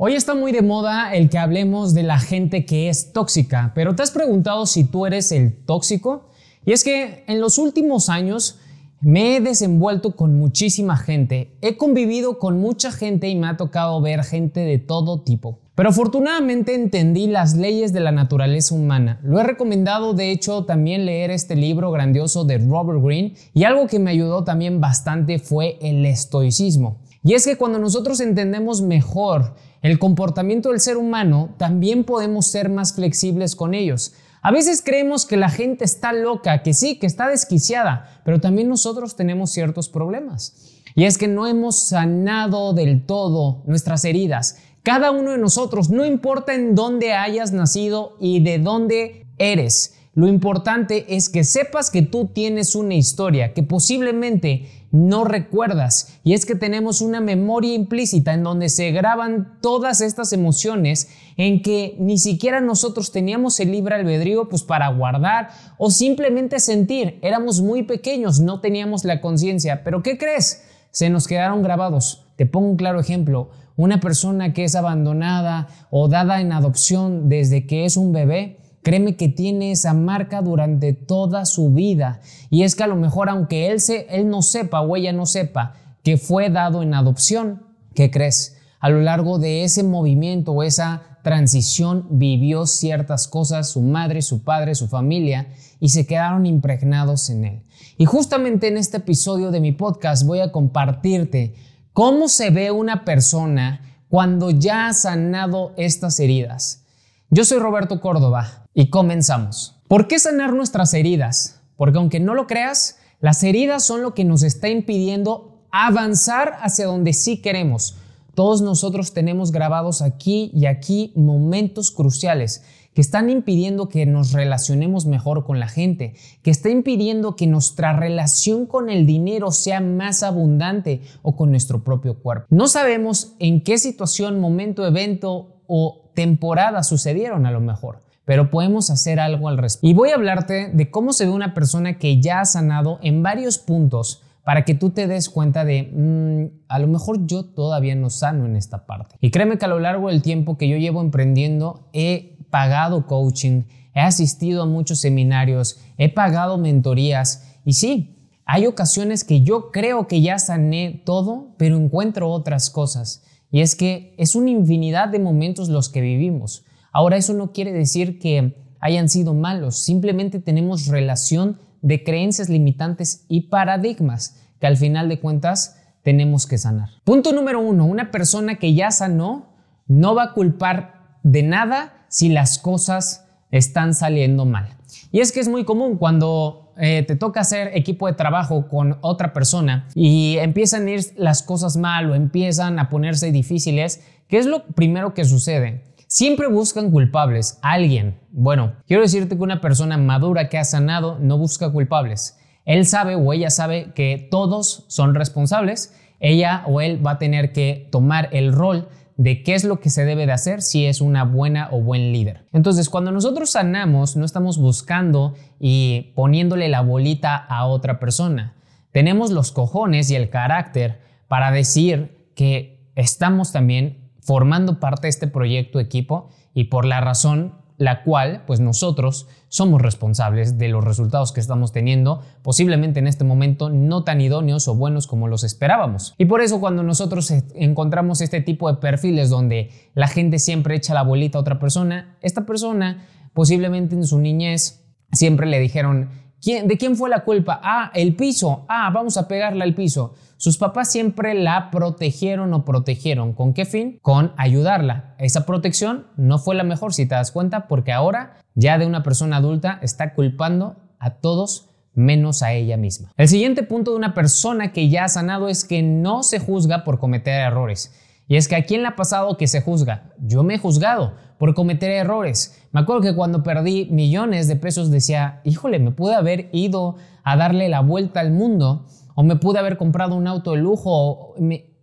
[0.00, 3.96] Hoy está muy de moda el que hablemos de la gente que es tóxica, pero
[3.96, 6.28] ¿te has preguntado si tú eres el tóxico?
[6.64, 8.60] Y es que en los últimos años
[9.00, 14.00] me he desenvuelto con muchísima gente, he convivido con mucha gente y me ha tocado
[14.00, 15.58] ver gente de todo tipo.
[15.74, 19.18] Pero afortunadamente entendí las leyes de la naturaleza humana.
[19.24, 23.88] Lo he recomendado de hecho también leer este libro grandioso de Robert Greene y algo
[23.88, 26.98] que me ayudó también bastante fue el estoicismo.
[27.24, 32.68] Y es que cuando nosotros entendemos mejor el comportamiento del ser humano, también podemos ser
[32.68, 34.14] más flexibles con ellos.
[34.42, 38.68] A veces creemos que la gente está loca, que sí, que está desquiciada, pero también
[38.68, 40.74] nosotros tenemos ciertos problemas.
[40.94, 44.58] Y es que no hemos sanado del todo nuestras heridas.
[44.82, 50.26] Cada uno de nosotros, no importa en dónde hayas nacido y de dónde eres, lo
[50.26, 56.18] importante es que sepas que tú tienes una historia que posiblemente no recuerdas.
[56.24, 61.62] Y es que tenemos una memoria implícita en donde se graban todas estas emociones en
[61.62, 67.20] que ni siquiera nosotros teníamos el libre albedrío pues para guardar o simplemente sentir.
[67.22, 69.84] Éramos muy pequeños, no teníamos la conciencia.
[69.84, 70.64] Pero ¿qué crees?
[70.90, 72.26] Se nos quedaron grabados.
[72.34, 73.50] Te pongo un claro ejemplo.
[73.76, 79.16] Una persona que es abandonada o dada en adopción desde que es un bebé, Créeme
[79.16, 82.20] que tiene esa marca durante toda su vida.
[82.50, 85.26] Y es que a lo mejor aunque él, se, él no sepa o ella no
[85.26, 87.62] sepa que fue dado en adopción,
[87.94, 88.56] ¿qué crees?
[88.80, 94.42] A lo largo de ese movimiento o esa transición vivió ciertas cosas, su madre, su
[94.42, 95.48] padre, su familia,
[95.80, 97.62] y se quedaron impregnados en él.
[97.98, 101.54] Y justamente en este episodio de mi podcast voy a compartirte
[101.92, 106.84] cómo se ve una persona cuando ya ha sanado estas heridas.
[107.30, 109.74] Yo soy Roberto Córdoba y comenzamos.
[109.88, 111.60] ¿Por qué sanar nuestras heridas?
[111.76, 116.86] Porque aunque no lo creas, las heridas son lo que nos está impidiendo avanzar hacia
[116.86, 117.96] donde sí queremos.
[118.36, 122.62] Todos nosotros tenemos grabados aquí y aquí momentos cruciales
[122.94, 127.94] que están impidiendo que nos relacionemos mejor con la gente, que está impidiendo que nuestra
[127.94, 132.46] relación con el dinero sea más abundante o con nuestro propio cuerpo.
[132.48, 138.90] No sabemos en qué situación, momento, evento o temporada sucedieron a lo mejor pero podemos
[138.90, 139.86] hacer algo al respecto.
[139.86, 143.22] Y voy a hablarte de cómo se ve una persona que ya ha sanado en
[143.22, 147.94] varios puntos para que tú te des cuenta de, mm, a lo mejor yo todavía
[147.94, 149.16] no sano en esta parte.
[149.22, 153.62] Y créeme que a lo largo del tiempo que yo llevo emprendiendo, he pagado coaching,
[153.94, 160.06] he asistido a muchos seminarios, he pagado mentorías y sí, hay ocasiones que yo creo
[160.06, 163.24] que ya sané todo, pero encuentro otras cosas.
[163.50, 166.66] Y es que es una infinidad de momentos los que vivimos.
[166.92, 173.24] Ahora eso no quiere decir que hayan sido malos, simplemente tenemos relación de creencias limitantes
[173.28, 176.88] y paradigmas que al final de cuentas tenemos que sanar.
[177.04, 179.46] Punto número uno, una persona que ya sanó
[179.86, 184.76] no va a culpar de nada si las cosas están saliendo mal.
[185.12, 188.98] Y es que es muy común cuando eh, te toca hacer equipo de trabajo con
[189.00, 194.38] otra persona y empiezan a ir las cosas mal o empiezan a ponerse difíciles, ¿qué
[194.38, 195.82] es lo primero que sucede?
[196.10, 198.18] Siempre buscan culpables, alguien.
[198.30, 202.38] Bueno, quiero decirte que una persona madura que ha sanado no busca culpables.
[202.64, 205.94] Él sabe o ella sabe que todos son responsables.
[206.18, 208.88] Ella o él va a tener que tomar el rol
[209.18, 212.10] de qué es lo que se debe de hacer si es una buena o buen
[212.10, 212.46] líder.
[212.54, 218.54] Entonces, cuando nosotros sanamos, no estamos buscando y poniéndole la bolita a otra persona.
[218.92, 225.26] Tenemos los cojones y el carácter para decir que estamos también formando parte de este
[225.26, 231.32] proyecto equipo y por la razón la cual pues nosotros somos responsables de los resultados
[231.32, 236.14] que estamos teniendo, posiblemente en este momento no tan idóneos o buenos como los esperábamos.
[236.18, 240.92] Y por eso cuando nosotros encontramos este tipo de perfiles donde la gente siempre echa
[240.92, 246.10] la bolita a otra persona, esta persona posiblemente en su niñez siempre le dijeron,
[246.42, 247.60] ¿de quién fue la culpa?
[247.62, 250.14] Ah, el piso, ah, vamos a pegarle al piso.
[250.36, 253.32] Sus papás siempre la protegieron o protegieron.
[253.32, 253.98] ¿Con qué fin?
[254.02, 255.16] Con ayudarla.
[255.18, 259.02] Esa protección no fue la mejor si te das cuenta porque ahora ya de una
[259.02, 263.10] persona adulta está culpando a todos menos a ella misma.
[263.16, 266.84] El siguiente punto de una persona que ya ha sanado es que no se juzga
[266.84, 267.92] por cometer errores.
[268.28, 270.12] Y es que a quién le ha pasado que se juzga.
[270.20, 272.62] Yo me he juzgado por cometer errores.
[272.72, 277.36] Me acuerdo que cuando perdí millones de pesos decía, híjole, me pude haber ido a
[277.36, 281.34] darle la vuelta al mundo o me pude haber comprado un auto de lujo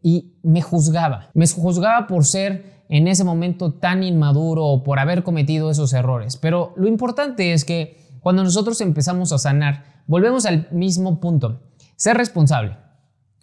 [0.03, 1.29] y me juzgaba.
[1.33, 6.37] Me juzgaba por ser en ese momento tan inmaduro o por haber cometido esos errores.
[6.37, 11.61] Pero lo importante es que cuando nosotros empezamos a sanar, volvemos al mismo punto.
[11.95, 12.77] Ser responsable,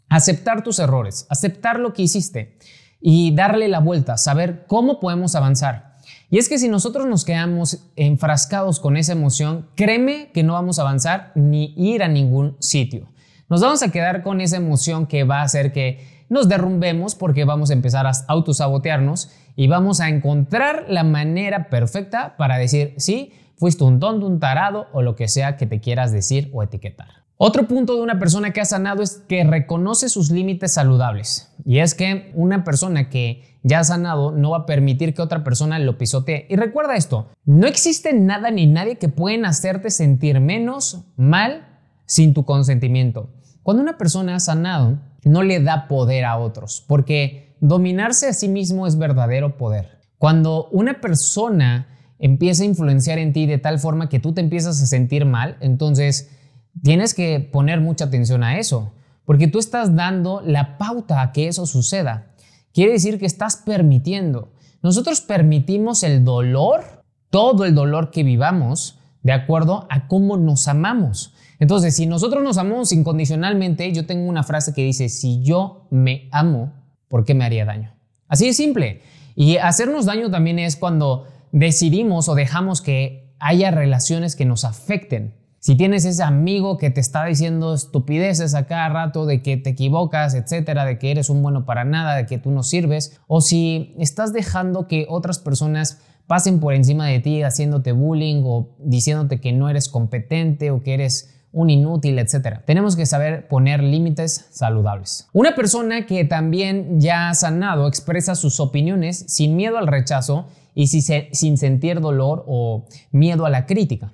[0.09, 2.59] aceptar tus errores, aceptar lo que hiciste.
[3.03, 5.93] Y darle la vuelta, saber cómo podemos avanzar.
[6.31, 10.79] Y es que si nosotros nos quedamos enfrascados con esa emoción, créeme que no vamos
[10.79, 13.09] a avanzar ni ir a ningún sitio.
[13.51, 17.45] Nos vamos a quedar con esa emoción que va a hacer que nos derrumbemos porque
[17.45, 23.35] vamos a empezar a autosabotearnos y vamos a encontrar la manera perfecta para decir, sí,
[23.59, 27.22] fuiste un tonto, un tarado o lo que sea que te quieras decir o etiquetar.
[27.45, 31.53] Otro punto de una persona que ha sanado es que reconoce sus límites saludables.
[31.65, 35.43] Y es que una persona que ya ha sanado no va a permitir que otra
[35.43, 36.47] persona lo pisotee.
[36.49, 41.67] Y recuerda esto, no existe nada ni nadie que pueda hacerte sentir menos mal
[42.07, 43.31] sin tu consentimiento.
[43.65, 48.49] Cuando una persona ha sanado, no le da poder a otros, porque dominarse a sí
[48.49, 49.99] mismo es verdadero poder.
[50.17, 51.89] Cuando una persona
[52.21, 55.57] empieza a influenciar en ti de tal forma que tú te empiezas a sentir mal,
[55.59, 56.39] entonces
[56.83, 58.93] Tienes que poner mucha atención a eso,
[59.25, 62.33] porque tú estás dando la pauta a que eso suceda.
[62.73, 64.53] Quiere decir que estás permitiendo.
[64.83, 71.35] Nosotros permitimos el dolor, todo el dolor que vivamos, de acuerdo a cómo nos amamos.
[71.61, 76.29] Entonces, si nosotros nos amamos incondicionalmente, yo tengo una frase que dice, si yo me
[76.33, 76.73] amo,
[77.07, 77.95] ¿por qué me haría daño?
[78.27, 79.03] Así de simple.
[79.37, 85.35] Y hacernos daño también es cuando decidimos o dejamos que haya relaciones que nos afecten.
[85.65, 89.71] Si tienes ese amigo que te está diciendo estupideces a cada rato de que te
[89.71, 93.41] equivocas, etcétera, de que eres un bueno para nada, de que tú no sirves, o
[93.41, 99.41] si estás dejando que otras personas pasen por encima de ti haciéndote bullying o diciéndote
[99.41, 102.65] que no eres competente o que eres un inútil, etcétera.
[102.67, 105.29] Tenemos que saber poner límites saludables.
[105.33, 110.89] Una persona que también ya ha sanado expresa sus opiniones sin miedo al rechazo y
[110.89, 114.13] sin sentir dolor o miedo a la crítica.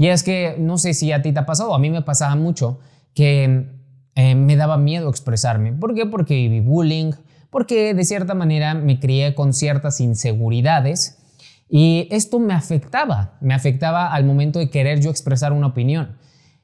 [0.00, 2.34] Y es que no sé si a ti te ha pasado, a mí me pasaba
[2.34, 2.78] mucho
[3.12, 3.66] que
[4.14, 5.74] eh, me daba miedo expresarme.
[5.74, 6.06] ¿Por qué?
[6.06, 7.12] Porque viví bullying,
[7.50, 11.18] porque de cierta manera me crié con ciertas inseguridades
[11.68, 16.16] y esto me afectaba, me afectaba al momento de querer yo expresar una opinión.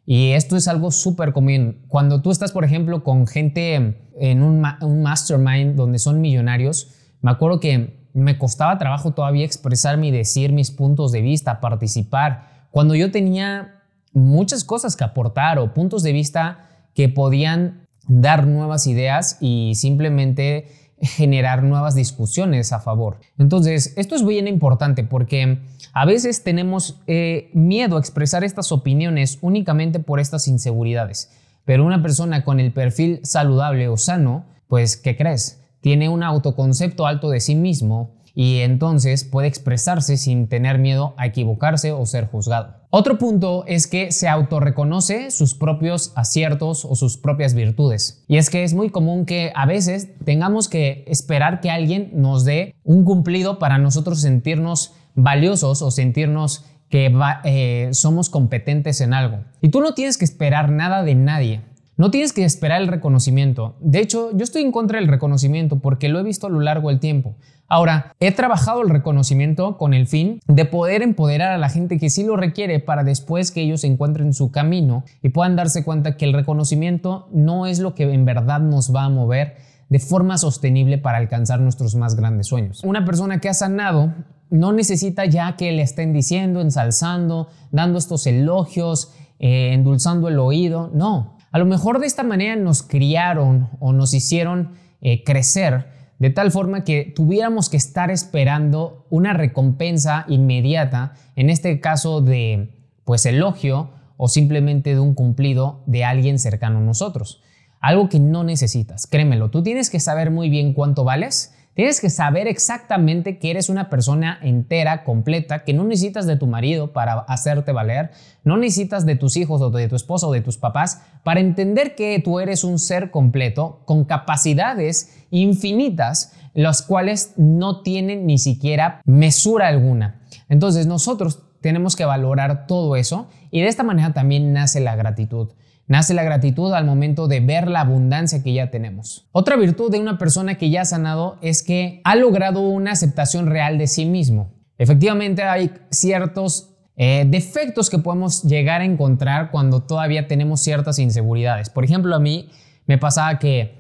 [0.07, 1.85] Y esto es algo súper común.
[1.89, 7.33] Cuando tú estás, por ejemplo, con gente en un, un mastermind donde son millonarios, me
[7.33, 12.95] acuerdo que me costaba trabajo todavía expresarme y decir mis puntos de vista, participar cuando
[12.95, 13.81] yo tenía
[14.13, 20.67] muchas cosas que aportar o puntos de vista que podían dar nuevas ideas y simplemente
[21.01, 23.21] generar nuevas discusiones a favor.
[23.39, 25.61] Entonces, esto es bien importante porque
[25.95, 31.31] a veces tenemos eh, miedo a expresar estas opiniones únicamente por estas inseguridades.
[31.65, 35.63] Pero una persona con el perfil saludable o sano, pues, ¿qué crees?
[35.81, 41.25] Tiene un autoconcepto alto de sí mismo y entonces puede expresarse sin tener miedo a
[41.25, 42.77] equivocarse o ser juzgado.
[42.91, 48.25] Otro punto es que se autorreconoce sus propios aciertos o sus propias virtudes.
[48.29, 52.45] Y es que es muy común que a veces tengamos que esperar que alguien nos
[52.45, 57.11] dé un cumplido para nosotros sentirnos valiosos o sentirnos que
[57.45, 59.39] eh, somos competentes en algo.
[59.63, 61.63] Y tú no tienes que esperar nada de nadie.
[61.99, 63.77] No tienes que esperar el reconocimiento.
[63.81, 66.91] De hecho, yo estoy en contra del reconocimiento porque lo he visto a lo largo
[66.91, 67.37] del tiempo.
[67.69, 72.11] Ahora, he trabajado el reconocimiento con el fin de poder empoderar a la gente que
[72.11, 76.27] sí lo requiere para después que ellos encuentren su camino y puedan darse cuenta que
[76.27, 79.57] el reconocimiento no es lo que en verdad nos va a mover
[79.89, 82.83] de forma sostenible para alcanzar nuestros más grandes sueños.
[82.85, 84.13] Una persona que ha sanado
[84.51, 90.91] no necesita ya que le estén diciendo, ensalzando, dando estos elogios, eh, endulzando el oído.
[90.93, 96.31] No, a lo mejor de esta manera nos criaron o nos hicieron eh, crecer de
[96.31, 102.71] tal forma que tuviéramos que estar esperando una recompensa inmediata, en este caso de
[103.05, 107.43] pues elogio o simplemente de un cumplido de alguien cercano a nosotros.
[107.81, 112.09] Algo que no necesitas, créemelo, tú tienes que saber muy bien cuánto vales, tienes que
[112.09, 117.21] saber exactamente que eres una persona entera, completa, que no necesitas de tu marido para
[117.21, 118.11] hacerte valer,
[118.45, 121.95] no necesitas de tus hijos o de tu esposa o de tus papás para entender
[121.95, 129.03] que tú eres un ser completo con capacidades infinitas, las cuales no tienen ni siquiera
[129.05, 130.23] mesura alguna.
[130.49, 135.51] Entonces nosotros tenemos que valorar todo eso y de esta manera también nace la gratitud.
[135.89, 139.29] Nace la gratitud al momento de ver la abundancia que ya tenemos.
[139.31, 143.47] Otra virtud de una persona que ya ha sanado es que ha logrado una aceptación
[143.47, 144.53] real de sí mismo.
[144.79, 151.71] Efectivamente hay ciertos eh, defectos que podemos llegar a encontrar cuando todavía tenemos ciertas inseguridades.
[151.71, 152.51] Por ejemplo, a mí
[152.87, 153.77] me pasaba que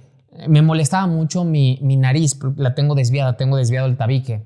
[0.49, 4.42] me molestaba mucho mi, nariz, la tengo desviada, tengo desviado el tabique.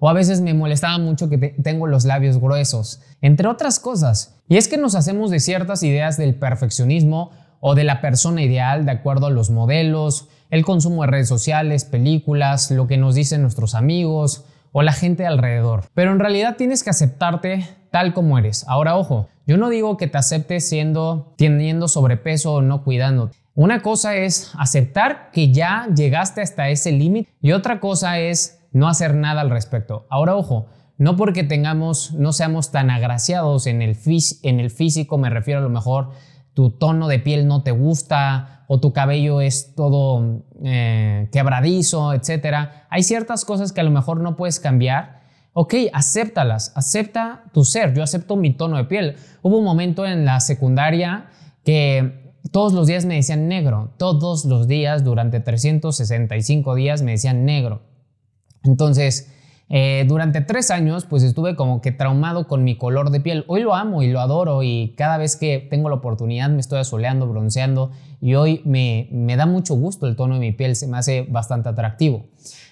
[0.00, 4.34] O a veces me molestaba mucho que tengo los labios gruesos, entre otras cosas.
[4.48, 7.30] Y es que nos hacemos de ciertas ideas del perfeccionismo
[7.60, 11.84] o de la persona ideal de acuerdo a los modelos, el consumo de redes sociales,
[11.84, 15.84] películas, lo que nos dicen nuestros amigos o la gente alrededor.
[15.94, 18.64] Pero en realidad tienes que aceptarte tal como eres.
[18.68, 23.36] Ahora, ojo, yo no digo que te aceptes siendo, teniendo sobrepeso o no cuidándote.
[23.54, 28.88] Una cosa es aceptar que ya llegaste hasta ese límite y otra cosa es no
[28.88, 30.06] hacer nada al respecto.
[30.10, 30.66] Ahora, ojo,
[30.98, 33.96] no porque tengamos, no seamos tan agraciados en el,
[34.42, 36.10] en el físico, me refiero a lo mejor
[36.54, 42.68] tu tono de piel no te gusta o tu cabello es todo eh, quebradizo, etc.
[42.88, 45.20] Hay ciertas cosas que a lo mejor no puedes cambiar.
[45.52, 47.94] Ok, acéptalas, acepta tu ser.
[47.94, 49.16] Yo acepto mi tono de piel.
[49.42, 51.30] Hubo un momento en la secundaria
[51.64, 53.94] que todos los días me decían negro.
[53.96, 57.82] Todos los días, durante 365 días, me decían negro.
[58.62, 59.30] Entonces,
[59.72, 63.44] eh, durante tres años, pues estuve como que traumado con mi color de piel.
[63.46, 66.80] Hoy lo amo y lo adoro y cada vez que tengo la oportunidad me estoy
[66.80, 70.88] asoleando, bronceando y hoy me, me da mucho gusto el tono de mi piel, se
[70.88, 72.24] me hace bastante atractivo.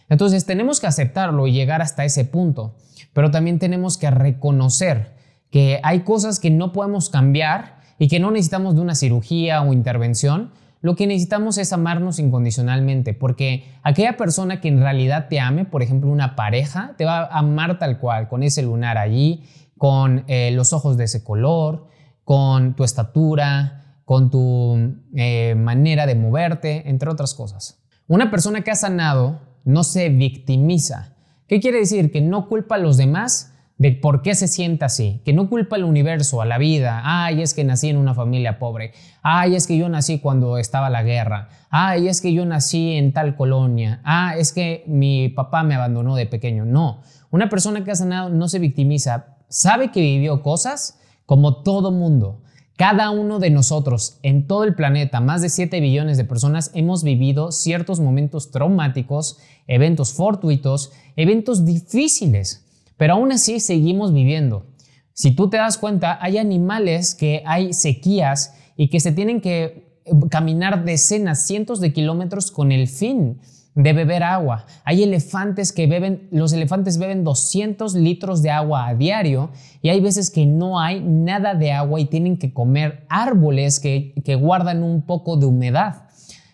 [0.09, 2.75] Entonces tenemos que aceptarlo y llegar hasta ese punto,
[3.13, 5.15] pero también tenemos que reconocer
[5.51, 9.73] que hay cosas que no podemos cambiar y que no necesitamos de una cirugía o
[9.73, 15.65] intervención, lo que necesitamos es amarnos incondicionalmente, porque aquella persona que en realidad te ame,
[15.65, 19.45] por ejemplo una pareja, te va a amar tal cual, con ese lunar allí,
[19.77, 21.89] con eh, los ojos de ese color,
[22.25, 27.83] con tu estatura, con tu eh, manera de moverte, entre otras cosas.
[28.07, 31.17] Una persona que ha sanado no se victimiza.
[31.47, 32.13] ¿Qué quiere decir?
[32.13, 35.77] Que no culpa a los demás de por qué se sienta así, que no culpa
[35.77, 38.93] al universo, a la vida, ay, es que nací en una familia pobre,
[39.23, 43.13] ay, es que yo nací cuando estaba la guerra, ay, es que yo nací en
[43.13, 46.65] tal colonia, ah, es que mi papá me abandonó de pequeño.
[46.65, 51.93] No, una persona que ha sanado no se victimiza, sabe que vivió cosas como todo
[51.93, 52.43] mundo.
[52.77, 57.03] Cada uno de nosotros en todo el planeta, más de 7 billones de personas, hemos
[57.03, 62.68] vivido ciertos momentos traumáticos, eventos fortuitos, eventos difíciles
[62.99, 64.67] pero aún así seguimos viviendo.
[65.15, 70.01] Si tú te das cuenta, hay animales que hay sequías y que se tienen que
[70.05, 73.41] eh, caminar decenas, cientos de kilómetros con el fin
[73.75, 74.67] de beber agua.
[74.85, 79.51] Hay elefantes que beben, los elefantes beben 200 litros de agua a diario
[79.83, 84.15] y hay veces que no hay nada de agua y tienen que comer árboles que,
[84.25, 86.09] que guardan un poco de humedad.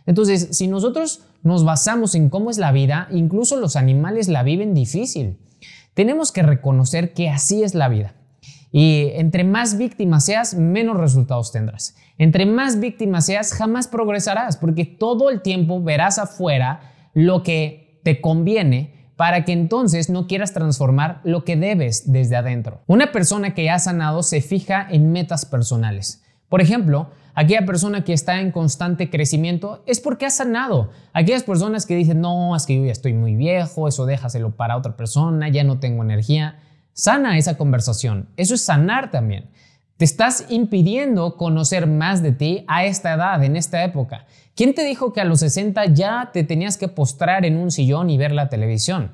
[0.06, 4.74] Entonces, si nosotros nos basamos en cómo es la vida, incluso los animales la viven
[4.74, 5.38] difícil.
[5.94, 8.14] Tenemos que reconocer que así es la vida.
[8.72, 11.96] Y entre más víctimas seas, menos resultados tendrás.
[12.18, 18.20] Entre más víctimas seas, jamás progresarás, porque todo el tiempo verás afuera lo que te
[18.20, 22.82] conviene para que entonces no quieras transformar lo que debes desde adentro.
[22.86, 26.24] Una persona que ha sanado se fija en metas personales.
[26.48, 30.90] Por ejemplo, aquella persona que está en constante crecimiento es porque ha sanado.
[31.12, 34.76] Aquellas personas que dicen, no, es que yo ya estoy muy viejo, eso déjaselo para
[34.76, 36.60] otra persona, ya no tengo energía.
[36.92, 38.28] Sana esa conversación.
[38.36, 39.50] Eso es sanar también.
[39.96, 44.26] Te estás impidiendo conocer más de ti a esta edad, en esta época.
[44.56, 48.10] ¿Quién te dijo que a los 60 ya te tenías que postrar en un sillón
[48.10, 49.12] y ver la televisión?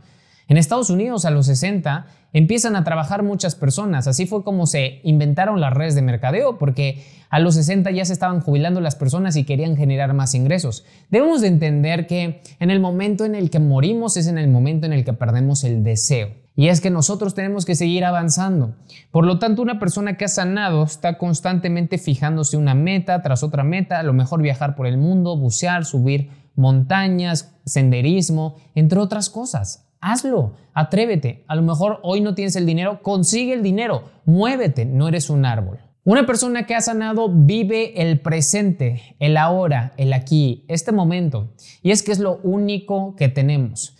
[0.50, 4.08] En Estados Unidos a los 60 empiezan a trabajar muchas personas.
[4.08, 8.12] Así fue como se inventaron las redes de mercadeo, porque a los 60 ya se
[8.12, 10.84] estaban jubilando las personas y querían generar más ingresos.
[11.08, 14.86] Debemos de entender que en el momento en el que morimos es en el momento
[14.86, 16.30] en el que perdemos el deseo.
[16.56, 18.74] Y es que nosotros tenemos que seguir avanzando.
[19.12, 23.62] Por lo tanto, una persona que ha sanado está constantemente fijándose una meta tras otra
[23.62, 29.86] meta, a lo mejor viajar por el mundo, bucear, subir montañas, senderismo, entre otras cosas.
[30.00, 31.44] Hazlo, atrévete.
[31.46, 35.44] A lo mejor hoy no tienes el dinero, consigue el dinero, muévete, no eres un
[35.44, 35.78] árbol.
[36.04, 41.52] Una persona que ha sanado vive el presente, el ahora, el aquí, este momento.
[41.82, 43.96] Y es que es lo único que tenemos.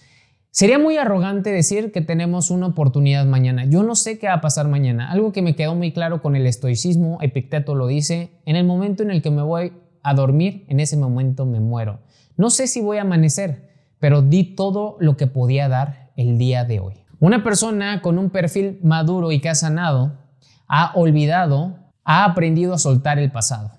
[0.51, 3.67] Sería muy arrogante decir que tenemos una oportunidad mañana.
[3.67, 5.11] Yo no sé qué va a pasar mañana.
[5.11, 9.03] Algo que me quedó muy claro con el estoicismo, Epicteto lo dice, en el momento
[9.03, 12.01] en el que me voy a dormir, en ese momento me muero.
[12.37, 13.70] No sé si voy a amanecer,
[14.01, 16.95] pero di todo lo que podía dar el día de hoy.
[17.21, 20.19] Una persona con un perfil maduro y que ha sanado,
[20.67, 23.73] ha olvidado, ha aprendido a soltar el pasado.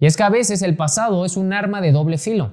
[0.00, 2.52] Y es que a veces el pasado es un arma de doble filo.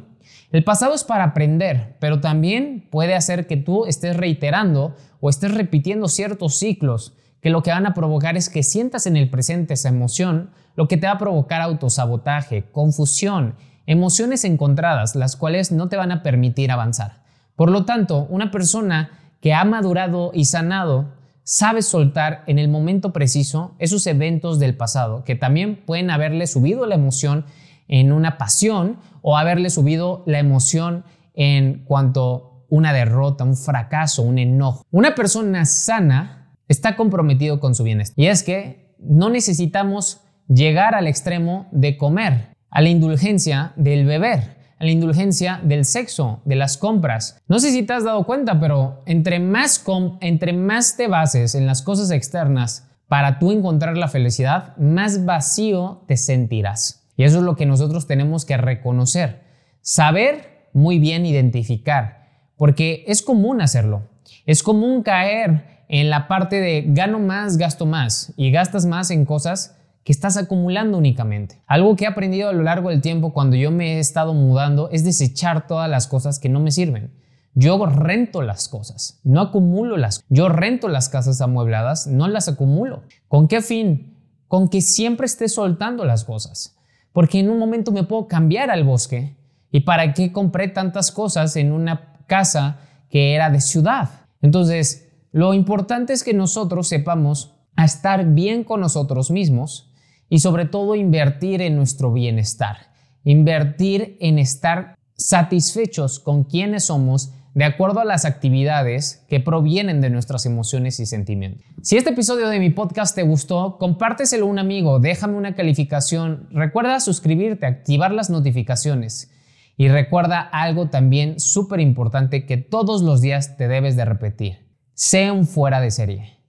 [0.51, 5.53] El pasado es para aprender, pero también puede hacer que tú estés reiterando o estés
[5.53, 9.75] repitiendo ciertos ciclos que lo que van a provocar es que sientas en el presente
[9.75, 13.55] esa emoción, lo que te va a provocar autosabotaje, confusión
[13.85, 17.23] emociones encontradas, las cuales no te van a permitir avanzar.
[17.55, 19.11] Por lo tanto, una persona
[19.41, 21.13] que ha madurado y sanado
[21.43, 26.85] sabe soltar en el momento preciso esos eventos del pasado, que también pueden haberle subido
[26.85, 27.45] la emoción
[27.87, 34.39] en una pasión o haberle subido la emoción en cuanto una derrota, un fracaso, un
[34.39, 34.83] enojo.
[34.89, 38.15] Una persona sana está comprometido con su bienestar.
[38.17, 44.57] Y es que no necesitamos llegar al extremo de comer, a la indulgencia del beber,
[44.77, 47.41] a la indulgencia del sexo, de las compras.
[47.47, 49.81] No sé si te has dado cuenta, pero entre más,
[50.19, 56.03] entre más te bases en las cosas externas para tú encontrar la felicidad, más vacío
[56.05, 57.07] te sentirás.
[57.15, 59.43] Y eso es lo que nosotros tenemos que reconocer.
[59.79, 62.27] Saber muy bien identificar,
[62.57, 64.09] porque es común hacerlo.
[64.45, 69.23] Es común caer en la parte de gano más, gasto más y gastas más en
[69.23, 71.63] cosas que estás acumulando únicamente.
[71.65, 74.87] Algo que he aprendido a lo largo del tiempo cuando yo me he estado mudando
[74.91, 77.11] es desechar todas las cosas que no me sirven.
[77.55, 80.23] Yo rento las cosas, no acumulo las.
[80.29, 83.01] Yo rento las casas amuebladas, no las acumulo.
[83.27, 84.15] ¿Con qué fin?
[84.47, 86.77] Con que siempre esté soltando las cosas.
[87.11, 89.35] Porque en un momento me puedo cambiar al bosque.
[89.71, 92.77] ¿Y para qué compré tantas cosas en una casa
[93.09, 94.09] que era de ciudad?
[94.43, 99.91] Entonces, lo importante es que nosotros sepamos a estar bien con nosotros mismos
[100.29, 102.91] y sobre todo invertir en nuestro bienestar,
[103.23, 110.09] invertir en estar satisfechos con quienes somos de acuerdo a las actividades que provienen de
[110.09, 111.65] nuestras emociones y sentimientos.
[111.81, 116.49] Si este episodio de mi podcast te gustó, compárteselo a un amigo, déjame una calificación,
[116.51, 119.31] recuerda suscribirte, activar las notificaciones
[119.77, 125.31] y recuerda algo también súper importante que todos los días te debes de repetir, sé
[125.31, 126.39] un fuera de serie.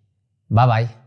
[0.49, 1.06] Bye bye.